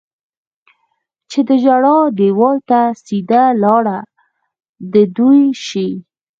[1.29, 3.99] چې د ژړا دېوال ته سیده لاره
[4.93, 5.89] د دوی شي.